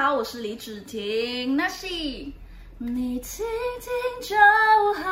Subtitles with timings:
[0.00, 3.44] 好，我是李芷婷，那是你听
[3.80, 3.90] 听
[4.22, 4.36] 就
[5.02, 5.10] 好，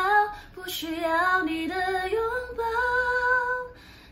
[0.54, 1.74] 不需要你的
[2.08, 2.22] 拥
[2.56, 2.62] 抱。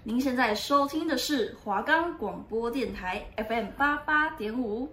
[0.03, 4.93] 您现在收听的是华冈广播电台 FM 八八点五。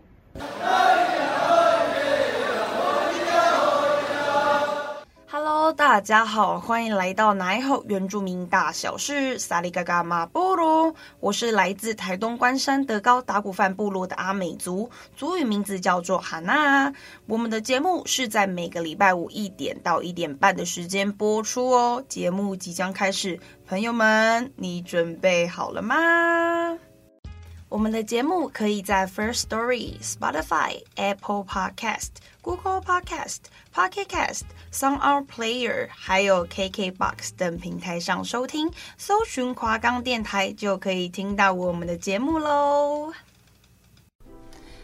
[5.74, 10.94] 大家好，欢迎来到奶后原住民大小事，萨里嘎嘎马布鲁。
[11.22, 16.92] 我是来自台东关山德高达古范部落的阿美族，族语名字叫做哈娜。
[17.26, 22.04] 我们的节目是在每个礼拜五一点到一点半的时间播出哦。
[22.10, 25.96] 节目即将开始，朋友们，你准备好了吗？
[27.72, 32.10] 我们的节目可以在 First Story、Spotify、Apple Podcast、
[32.42, 33.38] Google Podcast、
[33.74, 34.42] Pocket Cast、
[34.74, 43.14] SoundOn Player，还有 KKBox 等平台上收听，搜寻华冈电台就可以听到我们的节目喽。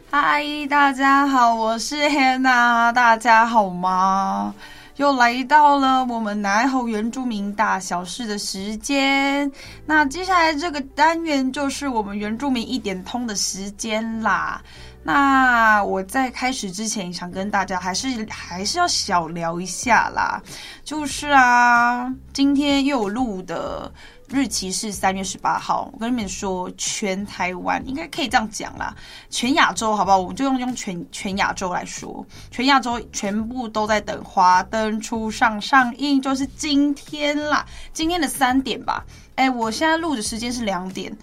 [0.10, 4.56] 嗨，大家好，我是 Hannah，大家好吗？
[4.98, 9.52] 又来到了我们南侯原住民大小事的时间，
[9.86, 14.62] 那接下来这个单元就是我们原住民一点通的时间啦。
[15.04, 20.42] 那我在开始之前，想跟大家还是还是要小聊一下啦，
[20.84, 23.92] 就是啊，今天又有录的。
[24.30, 28.94] 日期是三月十八号，我跟你们说，全台湾应该可以这样讲啦，
[29.30, 30.18] 全亚洲好不好？
[30.18, 39.06] 我们就用用全全亚洲来说，全亚洲全部都在等《华灯初上》上映，就是今天啦，今天的三点吧。
[39.36, 41.16] 哎，我现在录的时间是两点，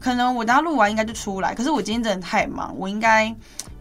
[0.00, 3.34] 可能我等下录完应该就出来，可是我今天真的太忙，我应该。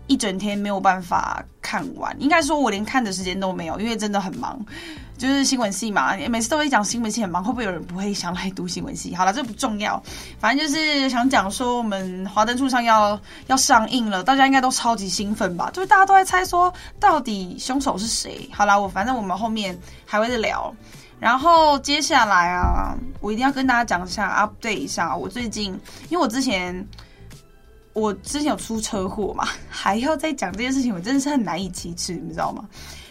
[0.09, 4.57] 一整天没有办法看完，应该说我连看的时间都没有，因为真的很忙。
[5.17, 9.13] 就是新闻系嘛，每次都会讲新闻系很忙，会不会有人不会想来读新闻系？
[9.13, 10.01] 好了，这不重要，
[10.39, 15.69] 反正就是想讲说我们《华灯初上》要要上映了，大家应该都超级兴奋吧？
[15.73, 18.49] 就是大家都在猜说到底凶手是谁？
[18.53, 20.73] 好啦，我反正我们后面还会再聊。
[21.19, 25.73] 然后接下来啊，我一定要跟大家讲一下，update 一下我最近，
[26.09, 26.87] 因为我之前。
[27.97, 32.63] 我之前有出车祸嘛， 还要再讲这件事情，我真的是很难以启齿，你知道吗？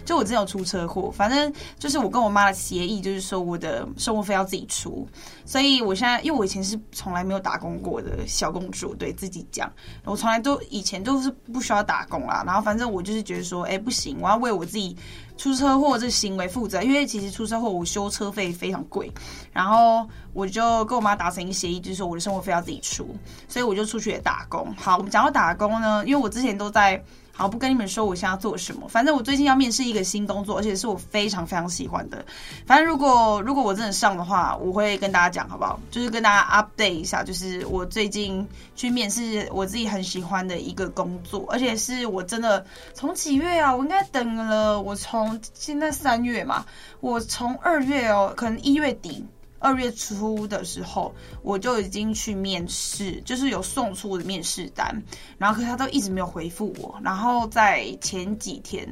[0.04, 5.04] 就我之前有出车祸，反正就是我跟我妈的协议，就是说我的生活费要自己出，
[5.44, 9.68] 所以我现在，因为我以前是从来没有打工过的小公主，对自己讲，
[10.04, 14.96] 我从来都以前都是不需要打工啦，然后反正我就是觉得说，哎，不行，我要为我自己
[15.36, 19.12] 出车祸这行为负责，因为其实出车祸我修车费非常贵，
[19.52, 23.14] 然后我就跟我妈达成一个协议，就是说我的生活费要自己出，
[23.48, 24.74] 所以我就出去也打工。
[24.76, 27.02] 好，我们讲到打工呢，因为我之前都在。
[27.38, 28.88] 好，不跟你们说我现在做什么。
[28.88, 32.24] 反正我最近要面试一个新工作，而且是我非常非常喜欢的。
[32.64, 35.78] 反正如果如果我真的上的话，我会跟大家讲，好不好？
[35.90, 42.64] 就是跟大家 update 一下，就是我最近去面试我自己很喜欢的一个工作，而且是我真的
[42.94, 43.76] 从几月啊？
[43.76, 46.66] 我应该等了，我从现在三月嘛，
[47.00, 49.24] 我从二月哦，可能一月底。
[49.58, 55.02] 二月初的时候，我就已经去面试，就是有送出我的面试单，
[55.38, 57.00] 然后可是他都一直没有回复我。
[57.02, 58.86] 然后在前几天，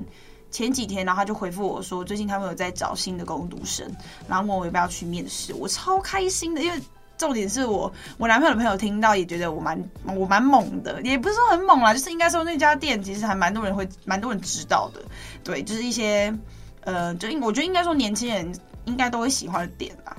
[0.51, 3.87] 前几天，然后他就回复我说，最近他们有在找新的工读生，
[4.27, 5.53] 然后问我要不要去面试。
[5.53, 6.81] 我超开心的，因为
[7.17, 9.83] 重点是我我男朋友的朋友听到也觉得我蛮
[10.17, 15.01] 我蛮猛的，也不是说很猛啦，就是应该说那家店其实还蛮多人会蛮多人知道的，
[15.43, 16.37] 对，就是一些
[16.83, 18.53] 呃，就应我觉得应该说年轻人
[18.85, 20.17] 应该都会喜欢的店啦。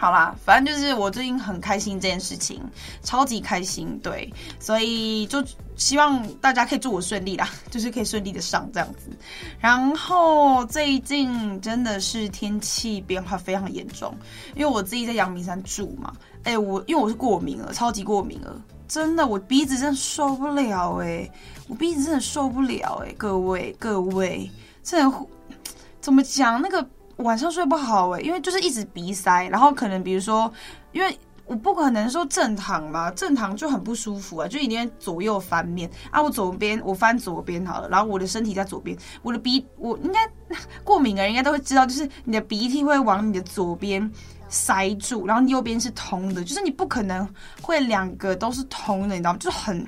[0.00, 2.62] 好啦，反正就是我最近很开心这件事情，
[3.02, 5.42] 超级开心，对，所以就
[5.74, 9.10] 希望大家可以祝我顺利啦， 就是可以顺利的上这样子。
[9.58, 14.14] 然后最近真的是天气变化非常严重，
[14.54, 16.12] 因为我自己在阳明山住嘛，
[16.44, 18.54] 哎、我因为我是过敏了，超级过敏了，
[18.86, 21.28] 真的，我鼻子真的受不了哎、
[21.66, 24.48] 我鼻子真的受不了哎、各位各位，
[24.84, 24.98] 这
[26.00, 26.88] 怎么讲那个？
[27.18, 30.50] 晚上睡不好哎，因为就是一直鼻塞，然后可能比如说，
[30.92, 36.22] 因为我不可能说正躺嘛，正躺就很不舒服啊，就一定要左右翻面啊。
[36.22, 40.20] 我左边我翻左边好了，然后我的身体在左边，我的鼻我应该
[40.84, 44.08] 过敏的人应该都会知道，就是你的鼻涕会往你的左边
[44.48, 47.28] 塞住，然后右边是通的，就是你不可能
[47.60, 49.38] 会两个都是通的，你知道吗？
[49.40, 49.84] 就很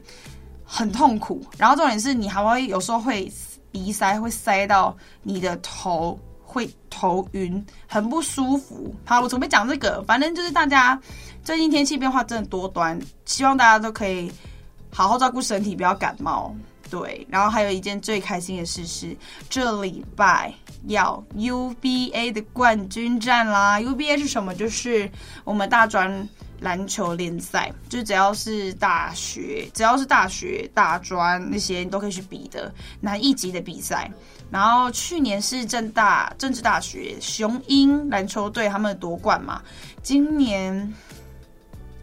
[0.65, 1.41] 很痛苦。
[1.59, 3.31] 然后重点是你还会有时候会
[3.71, 6.19] 鼻塞会塞到你的头。
[6.51, 8.93] 会头晕，很不舒服。
[9.05, 11.01] 好，我准备讲这个，反正就是大家
[11.45, 14.31] 最近天气变化真的多端，希望大家都可以
[14.91, 16.53] 好好照顾身体，不要感冒。
[16.91, 19.17] 对，然后还有一件最开心的事是，
[19.49, 20.53] 这礼拜
[20.89, 24.53] 要 UBA 的冠军战啦！UBA 是什么？
[24.53, 25.09] 就是
[25.45, 34.11] 我们大专篮球联赛，就只要是大学，只要是大学、大专那些，你都可以去比的南一级的比赛。
[34.51, 39.63] 然后去年是政大政治大学雄鹰篮球队他们夺冠嘛，
[40.03, 40.93] 今年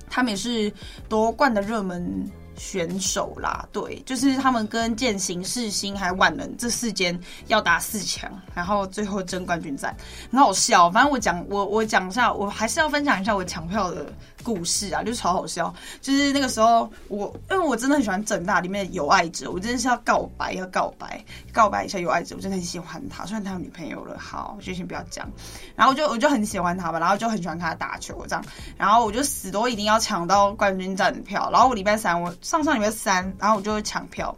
[0.09, 0.71] 他们也是
[1.09, 3.67] 夺冠的热门选手啦。
[3.71, 9.95] 对，就是他们跟践行、世新还万能这四间要打四强，然后最后争冠军战，
[10.31, 10.89] 很好笑。
[10.89, 14.11] 反正我讲我我讲一下，我还是要分享一下我抢票的。
[14.47, 15.75] 故事啊，就超好笑。
[15.99, 21.21] 就是那个时候，我因为我真的很喜欢政大里面的有爱者，我真的是要告白，要告白，
[21.51, 22.33] 告白一下有爱者。
[22.37, 25.29] 我真的很喜欢他，虽然他有女朋友了，好，我就先不要讲。
[25.75, 28.45] 然后我就我就很喜欢他吧，然后就很喜欢看他打球这样。
[28.77, 31.49] 然后我就死都一定要抢到冠军战的票。
[31.51, 34.33] 然后我礼拜三，我上上礼拜三，然后我就抢票。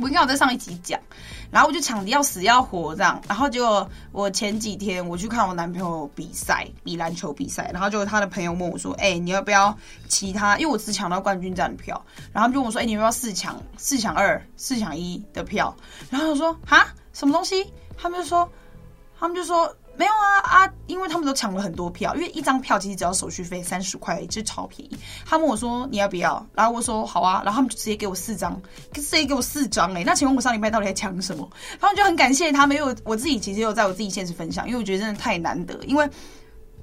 [0.00, 1.00] 我应该有在上一集讲。
[1.48, 9.74] 然后我就抢的要死要活这样，然后结果我前几天我去看我男朋友比赛，比篮球比赛，然后就他的朋友问我说：“哎、你要不要
[10.08, 10.58] 其他？
[10.58, 15.74] 因为我只抢到冠军战的票。”然后他就问我说：“哎、你要不要四抢四抢二四抢一的票？”
[16.10, 17.64] 然后我说：“哈，什么东西？”
[17.96, 18.50] 他们就说
[19.18, 20.72] ：“他们就说。”没有啊啊！
[20.86, 24.98] 因为他们都抢了很多票，因为一张票其实只要手续费三十块，就超便宜。
[25.24, 26.46] 他问我说，你要不要？
[26.54, 28.60] 然后我说好啊，然后他们就直接给我四张，
[28.92, 31.48] 直接给我四张哎、那请问我上礼拜到底在抢什么？
[31.80, 36.08] 他们就很感谢他们，因为，我自己其实有在我自己现实分享，因为我觉得真的太难得，因为。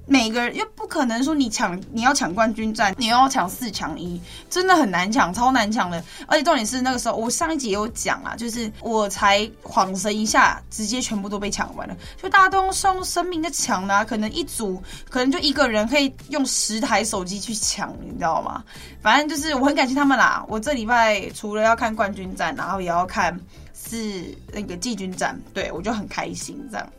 [0.06, 6.04] 每个人又不可能说你抢，你要抢冠军战，你要抢四抢一，真的很难抢，超难抢的。
[6.28, 11.96] 而且重点是那个时候，我上一集也有讲啊，就是我才恍神一下，直接全部都被抢完了。
[12.22, 18.64] 就大家都用用生命的抢啊，可能一组可能就一个人可以用十台手机去抢，你知道吗？
[19.02, 20.46] 反正就是我很感谢他们啦。
[20.50, 23.40] 我这礼拜除了要看冠军战，然后也要看
[23.74, 26.90] 是那个季军战，对，我就很开心这样。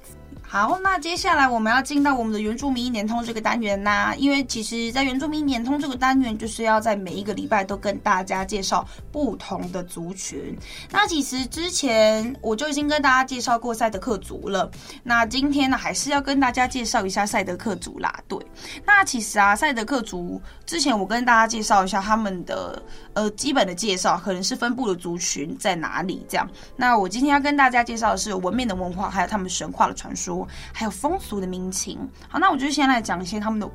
[0.55, 4.15] 好，那接下来我们要进到我们的原住民年通这个单元啦。
[4.17, 10.57] 因为其实，在原住民年通这个单元，就是要在每一个礼拜都跟大家介绍不同的族群。
[10.93, 14.71] 那其实之前我就已经跟大家介绍过赛德克族了。
[15.03, 18.23] 那今天呢，还是要跟大家介绍一下赛德克族啦。
[18.29, 18.39] 对，
[18.87, 22.81] 那其实啊，赛德克族之前我跟大家介绍一下他们的
[23.15, 26.49] 呃基本的介绍，可能是分布的族群在哪里这样。
[26.77, 30.44] 那我今天要跟大家介绍的是文面的文化，还有他们神话的传说。
[30.73, 31.99] 还有风俗的民情。
[32.29, 33.71] 好，那我就先来讲一些他们的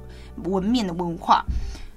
[0.46, 1.44] 纹面的文化。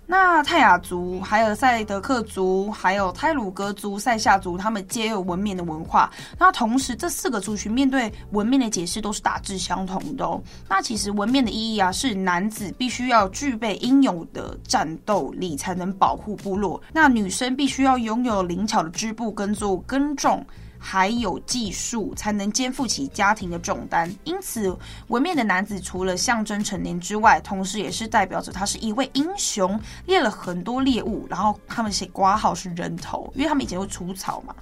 [0.05, 6.11] 那泰雅族、还有赛德克族、还有泰鲁格族、塞夏族，他们皆有纹面的文化。
[6.39, 10.43] 那同时，这四个族群面对纹面的解释都是大致相同的哦。
[10.69, 20.45] 那其实纹面的意义啊，是男子必须要具备应有的战斗力，才能保护部落；那女生必须要拥有灵巧的织布跟做耕种。
[20.85, 24.13] 还有技术，才能肩负起家庭的重担。
[24.25, 24.77] 因此，
[25.07, 34.53] 纹面的男子除了象征成年之外，同时也是代表着他是一位英雄，猎了很多猎物，然后他们写挂号是人头，因为他们以前会除草嘛。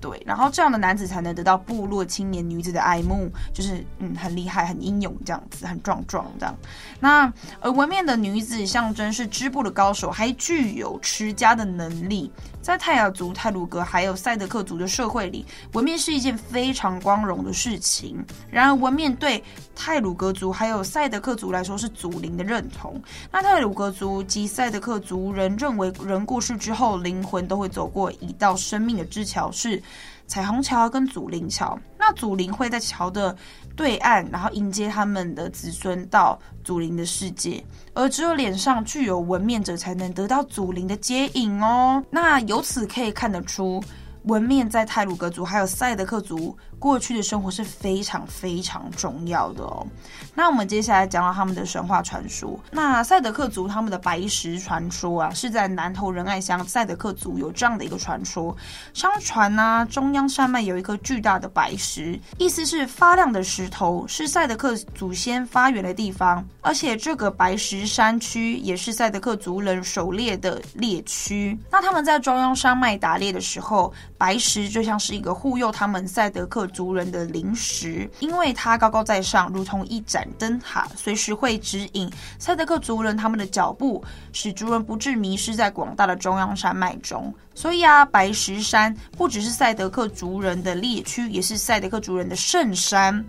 [0.00, 6.56] 对，然后这样的男子才能得到部落青年女子的爱慕，就是嗯很厉害、很英勇这样子，很壮壮这样。
[6.98, 12.32] 那而纹面的女子象征是织布的高手，还具有持家的能力。
[12.62, 18.22] 在泰雅族、泰鲁格还有赛德克族的社会里，纹面是一件非常光荣的事情。
[18.50, 19.42] 然而，纹面对
[19.82, 23.00] 泰鲁格族还有赛德克族来说是祖灵的认同。
[23.32, 29.82] 那泰鲁格族及赛德克族人认为，人过世之后，灵魂都会走过一道生命的之桥，是
[30.26, 31.78] 彩虹桥跟祖灵桥。
[31.98, 33.34] 那祖灵会在桥的
[33.74, 37.64] 对岸，然后迎接他们的子孙到祖灵的世界。
[37.94, 42.04] 而只有脸上具有纹面者，才能得到祖灵的接引哦。
[42.10, 43.82] 那由此可以看得出。
[44.24, 49.86] 纹面在泰鲁格族还有赛德克族过去的生活是非常非常重要的哦。
[50.34, 52.58] 那我们接下来讲到他们的神话传说。
[52.72, 58.56] 那赛德克族他们的白石传说啊，是在南投仁爱乡赛德克族有这样的一个传说。
[58.94, 66.42] 相传呢、啊，中央山脉有一颗巨大的白石，意思是发亮的石头，是赛德克祖先发源的地方。
[66.62, 71.58] 而且这个白石山区也是赛德克族人狩猎的猎区。
[71.70, 87.32] 那他们在中央山脉打猎的时候，白石就像是一个护佑他们赛德克族人的灵石，因为他高高在上，如同一盏灯塔，随时会指引塞德克族人他们的脚步，使族人不致迷失在广大的中央山脉中。
[87.54, 93.24] 所以啊，白石山不只是赛德克族人的猎区，也是赛德克族人的圣山。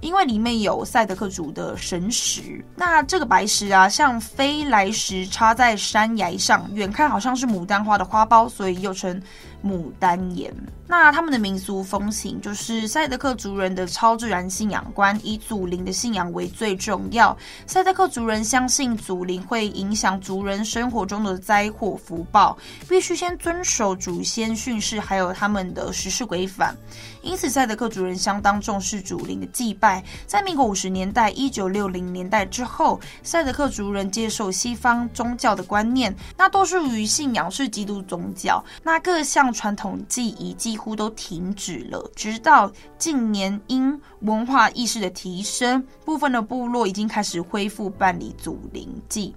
[0.00, 9.22] 因为里面有赛德克族的神石，那这个白石啊，像飞来石插在山崖上，远看好像是牡丹花的花苞，所以又称
[9.64, 10.52] 牡丹岩。
[10.88, 17.34] 那他们的民俗风情就是赛德克族人的超自然信仰观，以祖灵的信仰为最重要。
[17.68, 26.76] 赛德克族人相信祖灵会影响族人生活中的灾祸福报，必须先尊遵守祖先训示，还有他们的时事规范。
[27.22, 30.02] 因此，赛德克族人相当重视祖灵的祭拜。
[30.26, 38.60] 在民国五十年代（一九六零年代）之后，赛德克族人接受西方宗教的观念，那多数于信仰是基督宗教。
[38.82, 42.10] 那各项传统祭仪几乎都停止了。
[42.16, 49.32] 直到近年，因文化意识的提升，部分的部落已经开始恢复办理祖灵祭。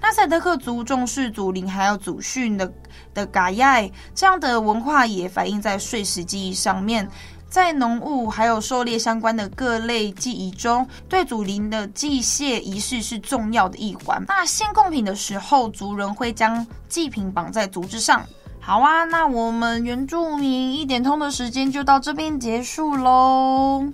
[0.00, 2.70] 那赛德克族重视祖灵还有祖训的
[3.14, 7.08] 的嘎耶，这样的文化也反映在岁时记忆上面。
[7.48, 14.20] 在农务还有狩猎相关的各类记忆中，对祖灵的祭谢仪式是重要的一环。
[14.26, 18.26] 那献贡品的时候，族人会将祭品绑在竹枝上。
[18.58, 23.84] 好啊，那我们原住民一点通的时间就到这边结束喽。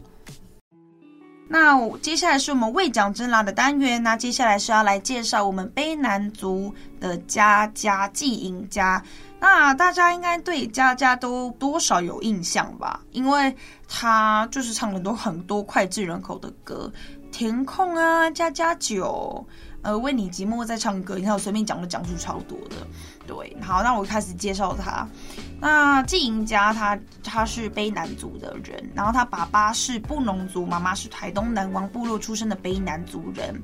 [1.52, 4.00] 那接下来是我们未讲真拉的单元。
[4.00, 9.02] 那接下来是要来介绍我们卑南族的佳佳祭迎家。
[9.40, 13.00] 那大家应该对佳佳都多少有印象吧？
[13.11, 13.52] 因为
[13.88, 16.88] 他就是唱很多很多脍炙人口的歌，
[17.33, 19.45] 填空啊，家家酒，
[19.83, 21.16] 呃，为你寂寞在唱歌。
[21.16, 22.76] 你看我随便讲的讲述超多的。
[23.26, 25.04] 对，好，那我开始介绍他。
[25.61, 33.62] 那季迎家他他是卑南族的人，然后他爸爸是布农族，妈妈是台东南王部落出生的卑南族人。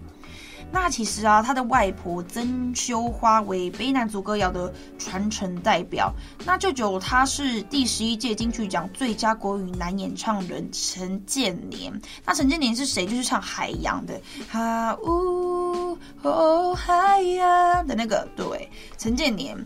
[0.73, 6.12] 那其实啊，他的外婆曾修花为卑南族歌谣的传承代表。
[6.45, 11.99] 那舅舅他是第十一届金曲奖最佳国语男演唱人陈建年。
[12.25, 13.07] 那陈建年是谁？
[13.07, 19.57] 就是唱《海洋》的哈呜哦海洋的那个，对，陈建年。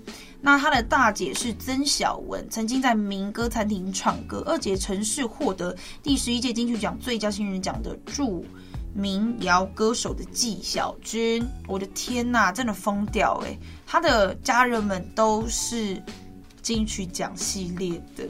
[0.42, 4.42] 那他的大姐是曾小文，曾经在民歌餐厅唱歌。
[4.46, 8.42] 二姐曾是获得第十一届金曲奖最佳新人奖的著
[8.94, 16.02] 名谣歌手的纪晓君，我的天呐，真的疯掉诶，他的家人们都是
[16.62, 18.26] 金曲奖系列的，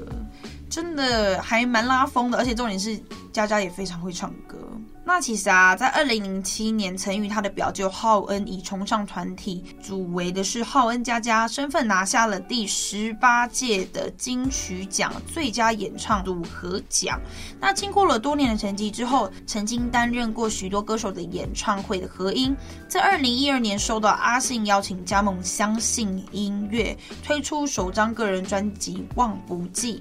[0.71, 2.99] 真的还蛮拉风的，而且重点是
[3.33, 4.57] 佳佳也非常会唱歌。
[5.03, 17.21] 那其实啊，在二零零七年，曾与他的表舅浩恩以重唱团体组为的是浩恩佳佳身份，拿下了第十八届的金曲奖最佳演唱组合奖。
[17.59, 22.55] 那经过了多年的沉寂之后，曾经担任过许多歌手的演唱会的和音，
[22.87, 29.97] 在二零一二年受到阿信邀请加盟相信音乐，推出首张个人专辑《忘不记》。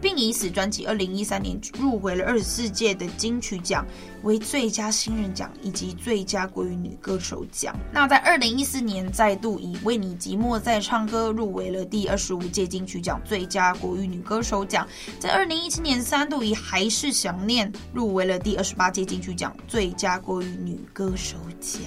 [0.00, 3.86] 并以此专辑，二零一三年入围了二十四届的金曲奖，
[4.22, 7.78] 为最佳新人奖以及最佳国语女歌手奖。
[7.92, 14.86] 那在二零一四年，再度以《为你寂寞在唱歌》入围了第二十五届金曲奖最佳国语女歌手奖。
[15.18, 21.82] 在二零一七年，三度以《还是想念》入围了第二十八届金曲奖最佳国语女歌手奖，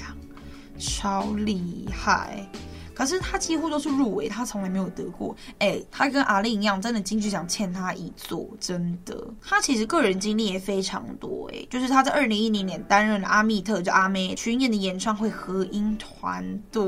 [0.77, 2.47] 超厉害！
[2.93, 5.35] 可是他几乎都是入围，他从来没有得过。
[5.59, 9.15] 哎、他跟阿令一样，真的金曲奖欠他一座，真的。
[9.41, 16.83] 他其实个人经历也非常多，哎，就是他在二零一零年担任了阿密特就阿妹巡演的演唱会合音团队。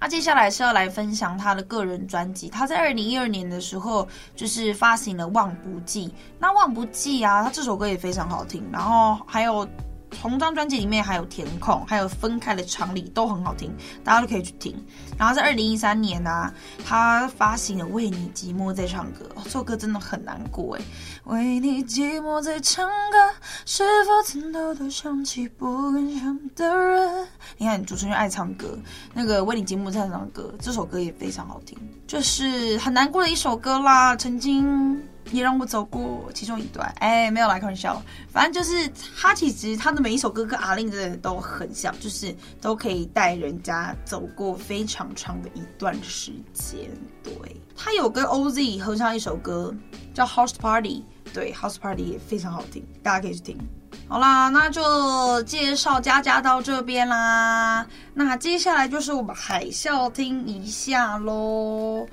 [0.00, 2.48] 那接下来是要来分享他的个人专辑。
[2.48, 4.06] 他在二零一二年的时候，
[4.36, 6.08] 就是发行了《忘不记》。
[6.38, 9.68] 那《忘不记》啊，他这首歌也非常好听，然后还有。
[10.10, 13.72] 同张专辑里面还有填空，还有分开的常理都很好听，
[14.02, 14.74] 大家都可以去听。
[15.16, 16.52] 然后在二零一三年呢、
[16.84, 20.82] 他发行了《为你寂寞在唱歌》，这首歌真的很难过哎。
[21.24, 23.18] 为你寂寞在唱歌，
[23.66, 27.26] 是否曾偷偷想起不敢想的人？
[27.56, 28.78] 你看主持人爱唱歌，
[29.12, 34.16] 那个《为你寂寞在唱歌》这首歌也非常好听，就是很难过的一首歌啦。
[34.16, 35.00] 曾经。
[35.30, 46.80] 也让我走过其中一段，哎，没有来开玩笑，反正就是他其实他的每一首歌跟阿令真的都很像，就是都可以带人家走过非常长的一段时间。
[47.22, 47.32] 对，
[47.76, 49.74] 他有跟 OZ 合唱一首歌
[50.14, 53.58] 叫 House Party，对，House Party 也非常好听，大家可以去听。
[54.06, 62.06] 好啦，那就介绍佳佳到这边啦，那接下来就是我们海啸听一下喽。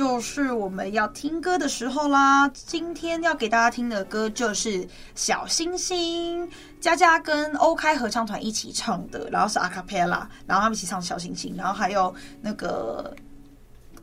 [0.00, 2.48] 就是我们要听歌的时候啦！
[2.48, 4.82] 今天要给大家听的歌就是
[5.14, 6.48] 《小星星》，
[6.80, 13.14] 佳佳跟欧开合唱团一起唱的，然后是阿卡贝拉，然后他们一起唱《小星星》，然后还有那个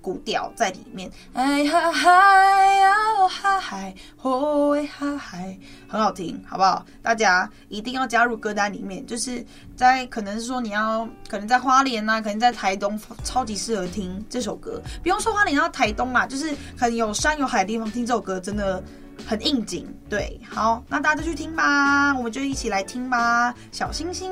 [0.08, 1.12] 鼓调在里面。
[1.34, 2.10] 哎嗨嗨
[2.76, 2.94] 呀，
[3.30, 6.86] 嗨嗨海，吼喂哈海，很好听，好不好？
[7.02, 9.46] 大家一定要加入歌单里面，就是
[9.76, 14.82] 在可能是说你要可能在花莲呐、啊，可能在台东，超级适合听这首歌。
[15.04, 18.82] 不用说花莲到台东啦，就是可能有山有海的地方听这首歌，真的
[19.28, 19.86] 很应景。
[20.08, 24.32] 对，好，那大家就去听吧，我们就一起来听吧，小星星。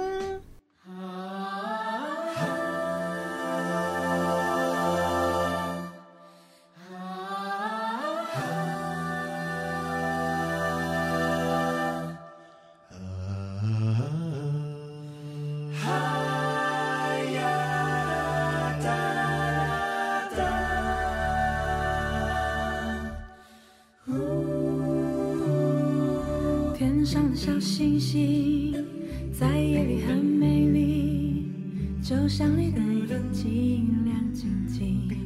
[27.05, 28.74] 上的小星星
[29.31, 31.51] 在夜里很美丽，
[32.01, 35.25] 就像你的眼睛亮晶晶。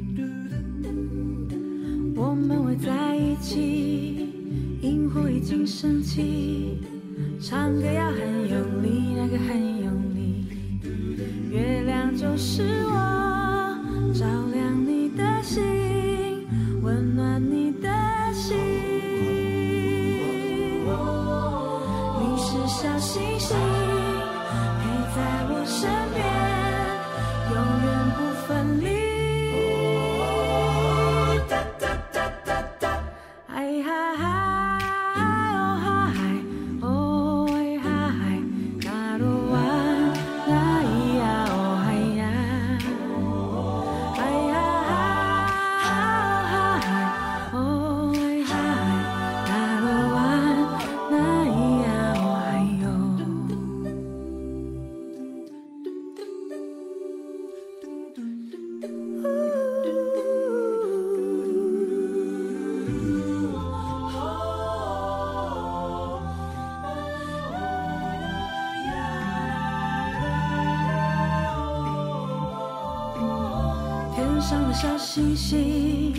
[74.82, 76.14] 小星星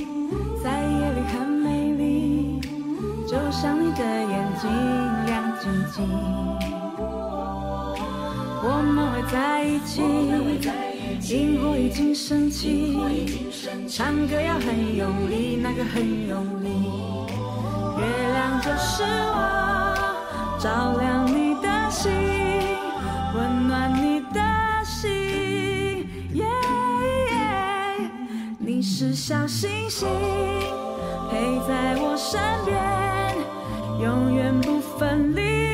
[0.63, 2.61] 在夜里很美丽，
[3.27, 4.71] 就像你的眼睛
[5.25, 6.07] 亮晶晶。
[8.63, 10.03] 我们会在一起，
[11.35, 12.99] 萤火已经升起，
[13.89, 16.69] 唱歌要很用力，那个很用力。
[17.97, 22.13] 月亮就是我，照亮你的心，
[23.35, 24.39] 温暖你的
[24.85, 25.20] 心。
[28.81, 30.09] 你是小星星，
[31.31, 32.81] 陪在我身边，
[34.01, 35.70] 永远不分离。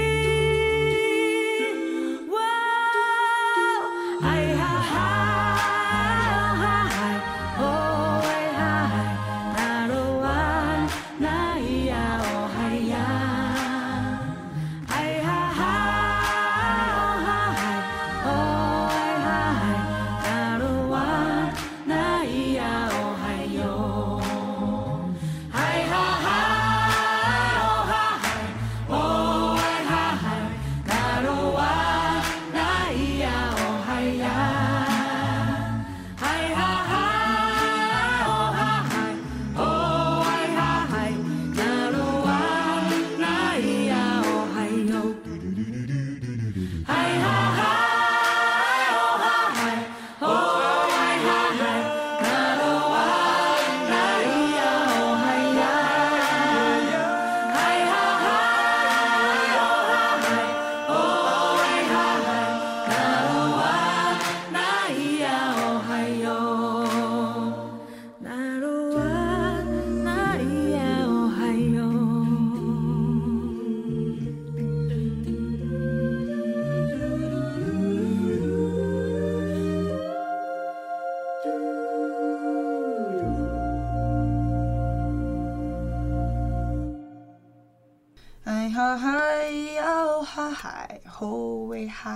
[88.94, 90.51] 哈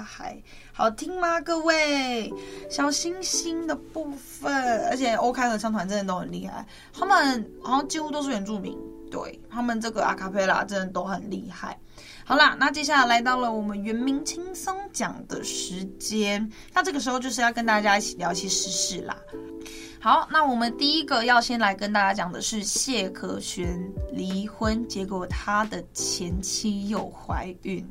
[0.02, 1.40] 海，好听吗？
[1.40, 2.32] 各位
[2.70, 4.52] 小星星的部分，
[4.88, 8.78] 而且欧开合唱团真的都很厉害，他们好像几乎都是原住民，
[9.10, 11.78] 对，他们这个阿卡贝拉真的都很厉害。
[12.24, 19.16] 好啦，那接下来来到了我们原民轻松讲的时间，那这个时候就是要跟大家一起聊一些时事啦。
[20.02, 23.78] 好，那我们第一个要先来跟大家讲的是谢可璇
[24.10, 27.86] 离婚，结果他的前妻又怀孕。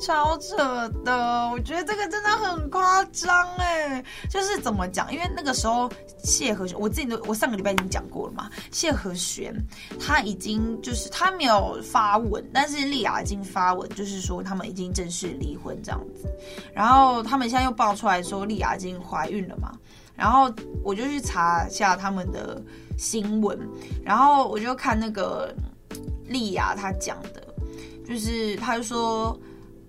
[0.00, 5.12] 超扯的，我觉得这个真的很夸张哎，就是怎么讲？
[5.12, 5.90] 因为那个时候
[6.22, 8.48] 谢和弦，我自己都我上个礼拜已经讲过了嘛。
[8.70, 9.52] 谢和弦
[9.98, 16.28] 他已经就是他没有发文，但是丽雅已经发文，就是说他们已经正式离婚这样子。
[16.72, 19.72] 然后他们现在又爆出来说丽雅已经怀孕了嘛。
[20.16, 22.62] 然后我就去查一下他们的
[22.96, 23.58] 新闻，
[24.04, 25.54] 然后我就看那个
[26.26, 27.42] 丽亚她讲的，
[28.06, 29.38] 就是她就说。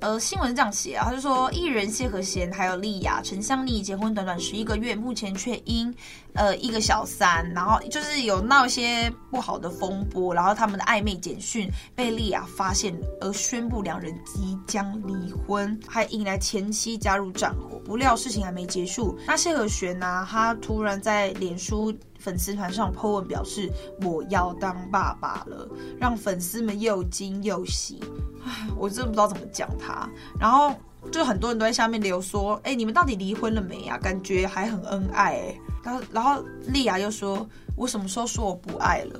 [0.05, 5.91] 呃，新闻是这样写啊，他就说艺人谢和弦还有丽亚陈香妮结婚短短十一个月，目前却因
[6.35, 17.81] 呃一个小三，然后就是有闹一些不好的风波，然后他们的暧昧简讯被丽亚发现而宣布两人即将离婚，还引来前妻加入战火。
[17.83, 21.91] 不料事情还没结束，那谢和弦呢、啊，他突然在脸书
[22.25, 27.99] 粉丝团上 po 文表示我要当爸爸了，让粉丝们又惊又喜。
[28.43, 30.09] 唉，我真的不知道怎么讲他。
[30.39, 30.73] 然后
[31.11, 33.95] 就很多人都在下面留说：“哎，你们到底离婚了没啊？
[33.99, 35.53] 感觉还很恩爱。”，
[35.85, 39.19] 然后然后丽亚又说：“我什么时候说我不爱了？”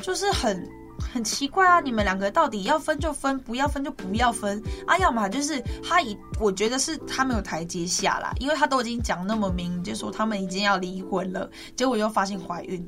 [0.00, 0.64] 就是很。
[0.98, 4.96] 很奇怪啊，你们两个到底要分就分，不要分就不要分啊？
[4.98, 12.86] 要么就是他以，我觉得是他没有台阶下啦，因为他都已经讲那么明，就说他们已经要离婚了，结果又发现怀孕。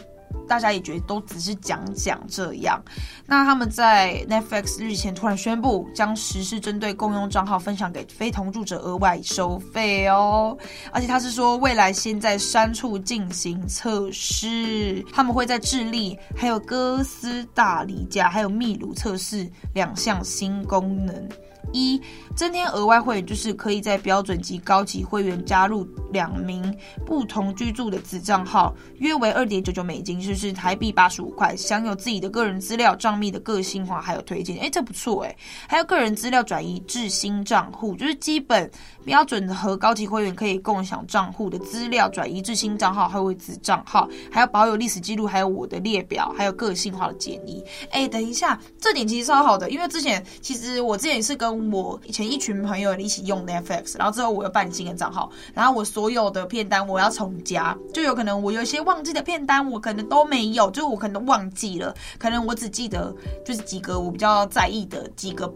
[0.48, 2.82] 大家也觉得都只是讲讲这样，
[3.26, 10.56] 那他们在 Netflix 日前突然宣布将实施针对共用账号分享给非同住者额外收费哦，
[10.92, 21.28] 而且他是说未来先在三处进行测试，他们会在智利、还有哥斯达黎加、还有秘鲁测试两项新功能。
[21.72, 22.00] 一
[22.34, 26.62] 增添额外会员，就是可以在标准及高级会员加入两名
[27.06, 34.58] 不同居住的子账号，约为二点九九美金，就是台币八十五块，享有自己的个人资料、账密的个性化，还有推荐。
[34.58, 35.36] 哎，这不错哎，
[35.68, 38.70] 还有个人资料转移至新账户，就是基本
[39.04, 47.62] 标准的和高级会员可以共享账户的资料转移至新账号，还有子账号，还要保有历史记录，还有我的列表，还有个性化的建议。
[47.90, 65.52] 哎，等一下，这点其实超好的，因为之前其实我之前也是跟我以前一群朋友一起用 Netflix，然后之后我又办新的账号，然后我所有的片单我要重加，就有可能我有一些忘记的片单，我可能都没有，就我可能忘记了，可能我只记得就是几个我比较在意的几个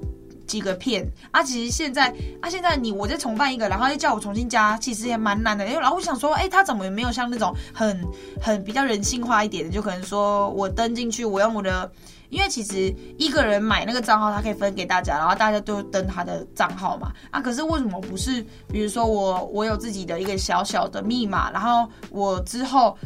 [0.47, 1.43] 几个片啊。
[1.43, 5.67] 其实现在啊，现在你我再重办一个，然后又叫我重新加，其实也蛮难的。
[5.67, 8.01] 因为然后我想说，哎，他怎么也没有像那种很
[8.41, 11.91] 很比较人性化一点的，就可能说我登进去，我用我的。
[12.29, 17.13] 因为其实一个人买那个账号，他可以分给大家，然后大家都登他的账号嘛。
[17.31, 18.45] 啊，可是为什么不是？
[18.69, 22.97] 比如说我，我有自己的一个小小的密码，然后我之后。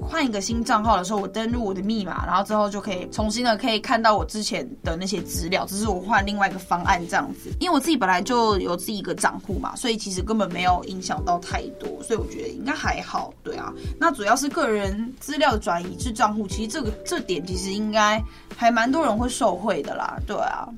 [0.00, 7.50] 换一个新账号的时候，我登录我的密码，然后之后就可以重新的可以看到我之前的那些资料，只是我换另外一个方案这样子。
[7.60, 13.32] 因为我自己本来就有自己一个账户嘛，所以其实根本没有影响到太多，所以我觉得应该还好。
[13.42, 18.22] 对啊，那主要是个人资料转移至账户，其实这个这点其实应该
[18.56, 20.18] 还蛮多人会受惠的啦。
[20.26, 20.68] 对啊，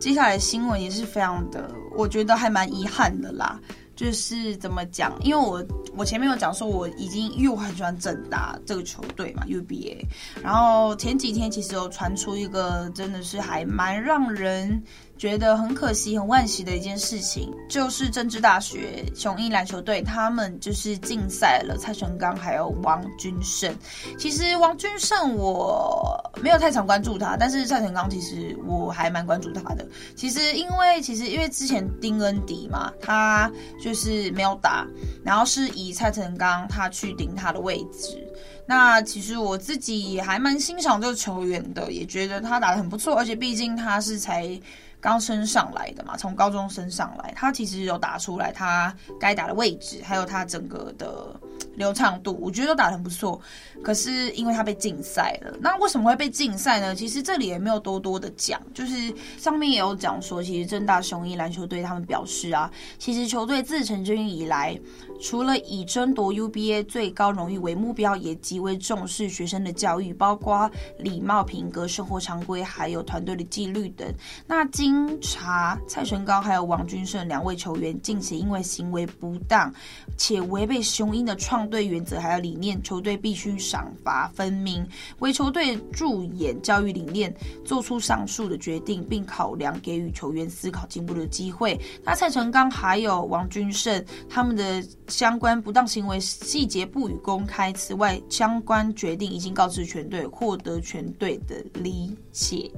[0.00, 3.58] 接下来新闻也是非常的，我觉得还蛮遗憾的啦。
[3.96, 5.12] 就是怎么讲？
[5.22, 5.64] 因为我
[5.96, 10.04] 我前面有讲说，我已经因为我很喜欢整大这个球队嘛，UBA。
[10.42, 14.80] 然后前几天其实有传出一个真的是还蛮让人
[15.18, 23.74] 觉得很可惜、很惋惜的一件事情，就是政治大学雄鹰篮球队他们就是禁赛了蔡成刚还有王君胜。
[24.18, 29.86] 其实王君胜我没有太常关注他，但是蔡成刚其实我还蛮关注他的。
[30.14, 33.50] 其实因为其实因为之前丁恩迪嘛，他
[33.82, 34.86] 就是没有打，
[35.24, 38.22] 然后是以蔡成刚他去顶他的位置。
[38.66, 44.60] 那其实我自己也还蛮欣赏这个球员的，也觉得他打得很不错，而且毕竟他是才。
[45.00, 51.38] 刚升上来的嘛，从高中升上来，他其实有打出来他该打的位置，还有他整个的
[51.76, 53.40] 流畅度，我觉得都打得很不错。
[53.82, 56.94] 可是因为他被禁赛了，那为什么会被禁赛呢？
[56.94, 64.78] 其实这里也没有多多的讲，就是上面也有讲说，其实正大雄鹰篮球队他们表示啊，其实球队自成军以来，
[65.20, 74.06] 除了以争夺 UBA 最高荣誉为目标，也极为重视学生的教育，包括礼貌、品格、生活常规，还有团队的纪律等。
[74.46, 79.72] 那经查，蔡成高还有王君胜两位球员近期因为行为不当，
[80.16, 84.86] 且违背雄鹰的创队原则还有理念，球队必须赏罚分明，
[85.18, 91.78] 为球队助演教育理念，做出上述的决定，并考量给予球员思考进步的机会。
[92.04, 97.72] 那蔡成刚还有王军胜他们的相关不当行为细节不予公开。
[97.72, 102.70] 此外，相关决定已经告知全队，获得全队的理解。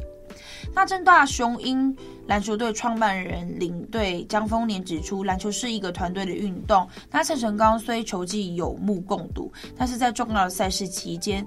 [0.74, 1.96] 那正大雄鹰
[2.26, 6.88] 篮球队创办人领队江丰年指出，篮球是一个团队的运动。
[7.10, 11.46] 那蔡成刚虽球技有目共睹，但是在重要的赛事期间，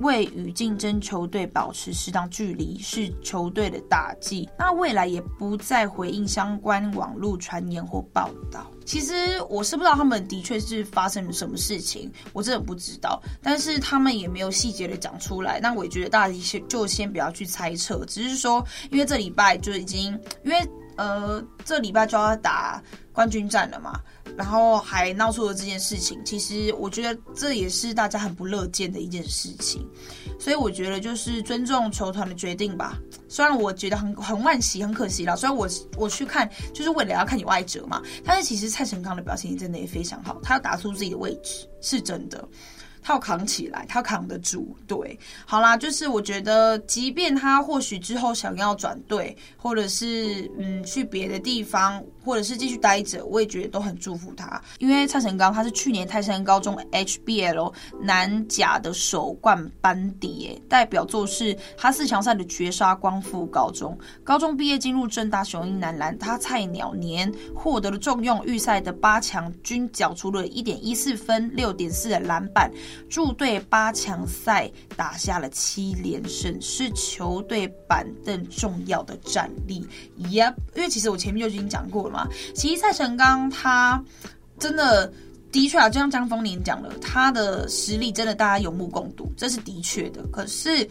[0.00, 4.48] 未与竞争球队保持适当距离，是球队的大忌。
[4.58, 8.70] 那未来也不再回应相关网络传言或报道。
[8.84, 13.22] 其实我是不知道他们的确是发生了什么事情，我真的不知道。
[13.42, 15.58] 但是他们也没有细节的讲出来。
[15.60, 20.58] 那我也觉得大家先就先不要去猜测，只是说，因为这礼拜就已经，因为
[20.96, 24.00] 呃这礼拜就要打冠军战了嘛。
[24.36, 29.86] 然后还闹出了这件事情，其实我觉得这也是大家很不乐见的一件事情，
[30.40, 32.98] 所以我觉得就是尊重球团的决定吧。
[33.28, 35.36] 虽然我觉得很很惋惜，很可惜啦。
[35.36, 42.48] 虽然我我去看就是为了要看有爱者嘛，但是其实蔡成刚的表现真的也非常好，他要打出自己的位置是真的。
[43.04, 44.74] 他要扛起来，他要扛得住。
[44.86, 54.58] 对，好啦，就是我觉得，即便他或许之后想要转队，或者是嗯去别的地方，或者是继续待着，我也觉得都很祝福他。
[54.78, 63.98] 因为蔡成刚他是去年泰山高中 HBL 男甲的首冠班底，代表作是他四强赛的绝杀光复高中。
[64.24, 72.70] 高中毕业进入正大雄鹰男篮，他菜鸟年获得了重用，预赛的八强均缴出了一点一四分、六点四的篮板。
[73.08, 79.86] 助队八强赛打下了七连胜，是球队板凳重要的战力。
[80.18, 82.28] Yep，因为其实我前面就已经讲过了嘛。
[82.54, 84.02] 其实蔡成刚他
[84.58, 85.12] 真的
[85.52, 90.22] 的确啊，就像江丰年讲了，他的实力真的大家有目共睹，这是的确的。
[90.32, 90.88] 可是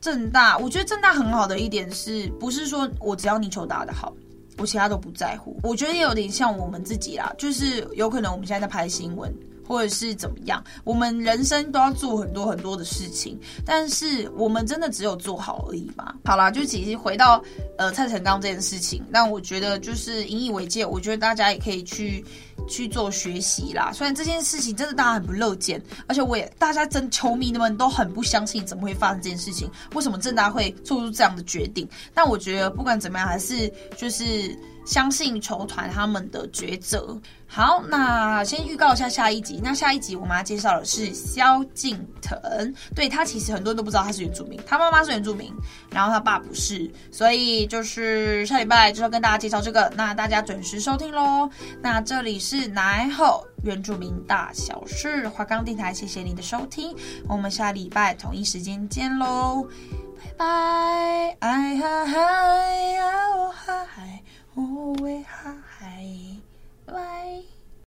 [0.00, 4.12] 正大，我觉得正大很好的一点是不是说我只要你球打得好，
[4.58, 5.58] 我其他都不在乎？
[5.62, 9.32] 我觉得也有点像我们自己啦，就是有可能我们现在在拍新闻。
[9.68, 16.14] 或者是怎么样，我们人生都要做很多很多的事情，但是我们真的只有做好而已吗？
[16.24, 17.42] 好啦，就其实回到
[17.76, 22.24] 呃蔡成刚这件事情，那我觉得就是引以为戒，我觉得大家也可以去
[22.66, 23.92] 去做学习啦。
[23.92, 31.86] 虽然这件事情真的大家很不乐见，而且我也大家真球迷们都很不相信怎么会发生这件事情，为什么郑大会做出这样的决定？
[32.14, 34.56] 但我觉得不管怎么样，还是就是。
[34.88, 37.14] 相信球团他们的抉择。
[37.46, 39.60] 好，那先预告一下下一集。
[39.62, 45.52] 那下一集我们要介绍的是萧敬腾，对，他其实很多人都不知道他是原住民，他妈妈是原住民，
[45.90, 49.92] 然后他爸不是，所以就是下礼拜就要跟大家介绍这个。
[49.94, 51.50] 那大家准时收听喽。
[51.82, 56.96] 那这里是奶后原住民大小事华冈电台，谢谢你的收听，
[57.28, 59.66] 我们下礼拜同一时间见喽，
[60.38, 62.18] 拜拜，哎哈哈。
[64.60, 66.04] 我为何还
[66.84, 67.44] 会